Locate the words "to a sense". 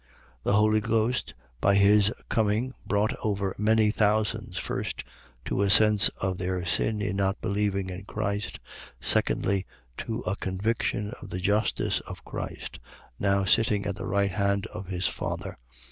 5.45-6.09